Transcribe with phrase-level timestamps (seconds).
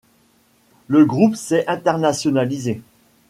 [0.87, 2.81] Le groupe s'est internationalisé.